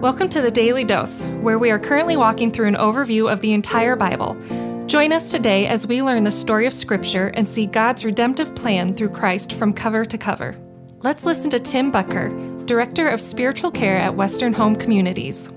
[0.00, 3.52] Welcome to the Daily Dose, where we are currently walking through an overview of the
[3.52, 4.36] entire Bible.
[4.86, 8.94] Join us today as we learn the story of Scripture and see God's redemptive plan
[8.94, 10.56] through Christ from cover to cover.
[10.98, 15.50] Let's listen to Tim Boettger, Director of Spiritual Care at Western Home Communities.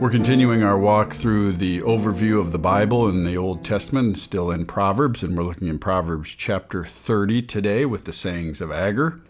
[0.00, 4.50] We're continuing our walk through the overview of the Bible in the Old Testament, still
[4.50, 9.20] in Proverbs, and we're looking in Proverbs chapter 30 today with the sayings of Agur.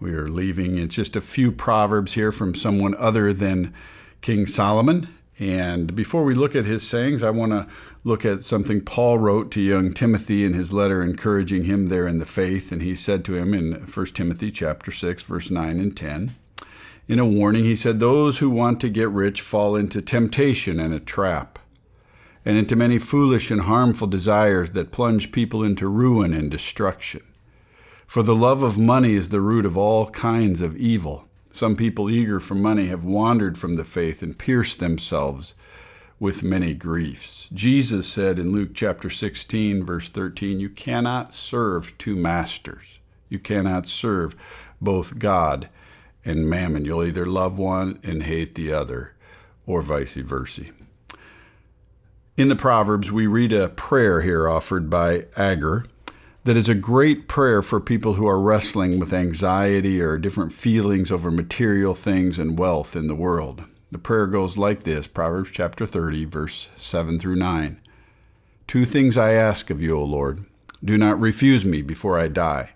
[0.00, 3.74] We are leaving it's just a few proverbs here from someone other than
[4.22, 5.08] King Solomon.
[5.38, 7.66] And before we look at his sayings, I want to
[8.02, 12.16] look at something Paul wrote to young Timothy in his letter encouraging him there in
[12.16, 12.72] the faith.
[12.72, 16.34] And he said to him in 1 Timothy chapter 6, verse 9 and 10,
[17.06, 20.94] in a warning, he said, Those who want to get rich fall into temptation and
[20.94, 21.58] a trap,
[22.44, 27.22] and into many foolish and harmful desires that plunge people into ruin and destruction.
[28.10, 31.28] For the love of money is the root of all kinds of evil.
[31.52, 35.54] Some people eager for money have wandered from the faith and pierced themselves
[36.18, 37.48] with many griefs.
[37.52, 42.98] Jesus said in Luke chapter 16, verse 13, You cannot serve two masters.
[43.28, 44.34] You cannot serve
[44.80, 45.68] both God
[46.24, 46.84] and mammon.
[46.84, 49.14] You'll either love one and hate the other,
[49.66, 50.64] or vice versa.
[52.36, 55.84] In the Proverbs, we read a prayer here offered by Agur
[56.44, 61.12] that is a great prayer for people who are wrestling with anxiety or different feelings
[61.12, 63.64] over material things and wealth in the world.
[63.92, 67.80] The prayer goes like this Proverbs chapter 30, verse 7 through 9.
[68.66, 70.46] Two things I ask of you, O Lord.
[70.82, 72.72] Do not refuse me before I die.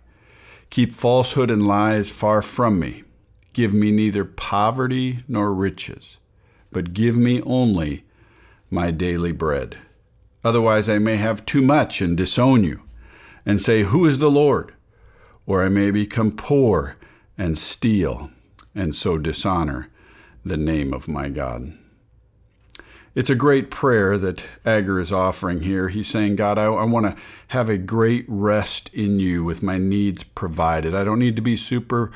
[0.68, 3.04] Keep falsehood and lies far from me.
[3.54, 6.18] Give me neither poverty nor riches,
[6.70, 8.04] but give me only
[8.68, 9.78] my daily bread.
[10.42, 12.83] Otherwise, I may have too much and disown you
[13.46, 14.74] and say, Who is the Lord?
[15.46, 16.96] Or I may become poor
[17.36, 18.30] and steal
[18.74, 19.90] and so dishonor
[20.44, 21.72] the name of my God.
[23.14, 25.88] It's a great prayer that Agur is offering here.
[25.88, 29.78] He's saying, God, I, I want to have a great rest in you with my
[29.78, 30.94] needs provided.
[30.94, 32.10] I don't need to be super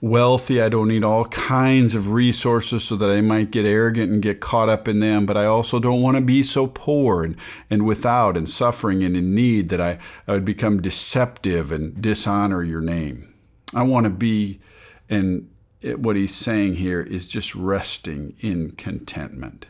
[0.00, 0.60] wealthy.
[0.60, 4.40] I don't need all kinds of resources so that I might get arrogant and get
[4.40, 5.26] caught up in them.
[5.26, 7.36] But I also don't want to be so poor and,
[7.68, 12.62] and without and suffering and in need that I, I would become deceptive and dishonor
[12.62, 13.34] your name.
[13.74, 14.60] I want to be,
[15.08, 15.48] and
[15.80, 19.66] it, what he's saying here is just resting in contentment.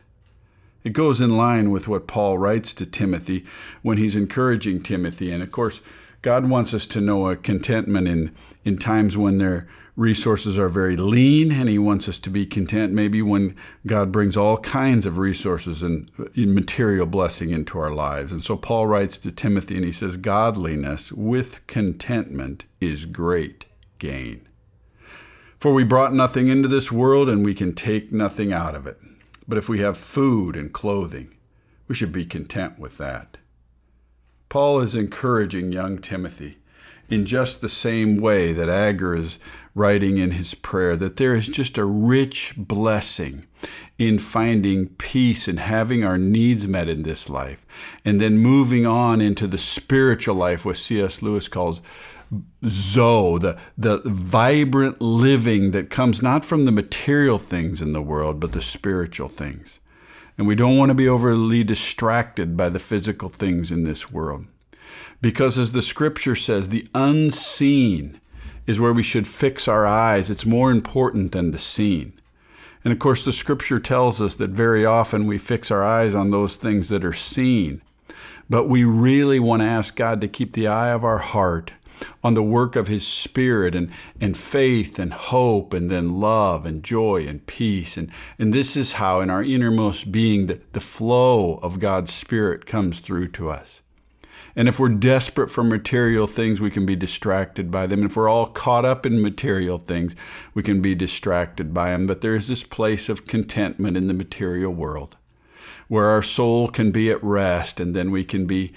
[0.83, 3.45] It goes in line with what Paul writes to Timothy
[3.83, 5.31] when he's encouraging Timothy.
[5.31, 5.81] And of course,
[6.23, 10.97] God wants us to know a contentment in, in times when their resources are very
[10.97, 13.57] lean, and He wants us to be content maybe when
[13.87, 18.33] God brings all kinds of resources and uh, material blessing into our lives.
[18.33, 23.67] And so Paul writes to Timothy and he says, Godliness with contentment is great
[23.99, 24.49] gain.
[25.59, 28.99] For we brought nothing into this world, and we can take nothing out of it.
[29.47, 31.35] But if we have food and clothing,
[31.87, 33.37] we should be content with that.
[34.49, 36.60] Paul is encouraging young Timothy
[37.11, 39.39] in just the same way that Agur is
[39.75, 43.47] writing in his prayer, that there is just a rich blessing
[43.99, 47.67] in finding peace and having our needs met in this life,
[48.05, 51.21] and then moving on into the spiritual life, what C.S.
[51.21, 51.81] Lewis calls
[52.65, 58.41] Zoe, the, the vibrant living that comes not from the material things in the world,
[58.41, 59.81] but the spiritual things.
[60.39, 64.47] And we don't want to be overly distracted by the physical things in this world.
[65.21, 68.21] Because as the scripture says, the unseen
[68.67, 70.31] is where we should fix our eyes.
[70.31, 72.13] It's more important than the seen.
[72.85, 76.31] And of course, the scripture tells us that very often we fix our eyes on
[76.31, 77.83] those things that are seen.
[78.49, 81.75] But we really want to ask God to keep the eye of our heart
[82.25, 86.83] on the work of His Spirit and, and faith and hope and then love and
[86.83, 87.99] joy and peace.
[87.99, 92.65] And, and this is how, in our innermost being, the, the flow of God's Spirit
[92.65, 93.83] comes through to us.
[94.57, 98.01] And if we're desperate for material things, we can be distracted by them.
[98.01, 100.15] And if we're all caught up in material things,
[100.55, 102.07] we can be distracted by them.
[102.07, 105.17] But there's this place of contentment in the material world
[105.89, 108.73] where our soul can be at rest and then we can be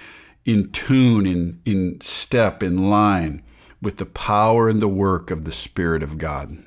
[0.46, 3.44] in tune, in, in step, in line
[3.82, 6.58] with the power and the work of the Spirit of God.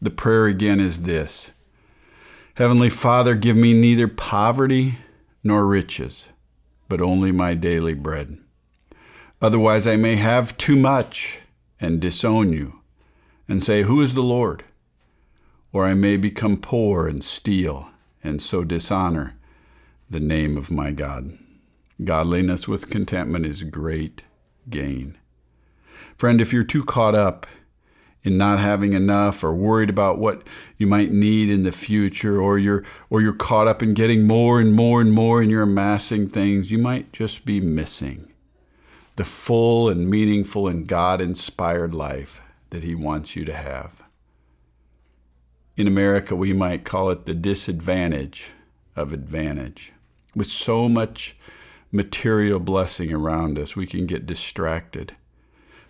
[0.00, 1.50] The prayer again is this
[2.54, 4.98] Heavenly Father, give me neither poverty
[5.42, 6.24] nor riches,
[6.88, 8.38] but only my daily bread.
[9.40, 11.40] Otherwise, I may have too much
[11.80, 12.80] and disown you
[13.48, 14.64] and say, Who is the Lord?
[15.72, 17.90] Or I may become poor and steal
[18.24, 19.34] and so dishonor
[20.08, 21.38] the name of my God.
[22.02, 24.22] Godliness with contentment is great
[24.68, 25.16] gain.
[26.16, 27.46] Friend, if you're too caught up
[28.26, 30.42] in not having enough or worried about what
[30.76, 34.60] you might need in the future or you're or you're caught up in getting more
[34.60, 38.32] and more and more and you're amassing things you might just be missing
[39.16, 44.02] the full and meaningful and God-inspired life that he wants you to have.
[45.76, 48.50] In America we might call it the disadvantage
[48.94, 49.92] of advantage.
[50.34, 51.36] With so much
[51.90, 55.16] material blessing around us we can get distracted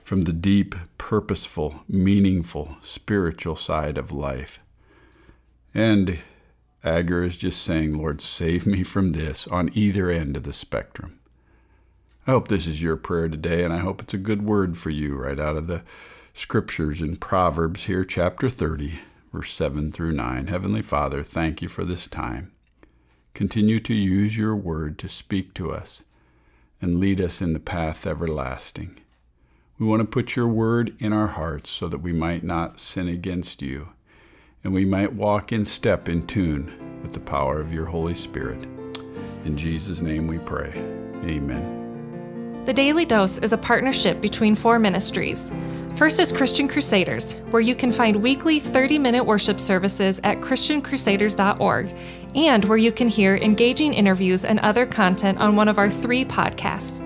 [0.07, 4.61] from the deep, purposeful, meaningful, spiritual side of life.
[5.75, 6.21] And
[6.85, 11.19] Agur is just saying, Lord, save me from this on either end of the spectrum.
[12.25, 14.91] I hope this is your prayer today, and I hope it's a good word for
[14.91, 15.83] you right out of the
[16.33, 19.01] scriptures in Proverbs here, chapter 30,
[19.33, 20.47] verse 7 through 9.
[20.47, 22.53] Heavenly Father, thank you for this time.
[23.35, 26.05] Continue to use your word to speak to us
[26.81, 29.01] and lead us in the path everlasting.
[29.79, 33.09] We want to put your word in our hearts so that we might not sin
[33.09, 33.89] against you
[34.65, 38.65] and we might walk in step in tune with the power of your Holy Spirit.
[39.45, 40.73] In Jesus' name we pray.
[41.25, 42.65] Amen.
[42.65, 45.53] The Daily Dose is a partnership between four ministries.
[45.95, 51.97] First is Christian Crusaders, where you can find weekly 30 minute worship services at ChristianCrusaders.org
[52.35, 56.25] and where you can hear engaging interviews and other content on one of our three
[56.25, 57.06] podcasts.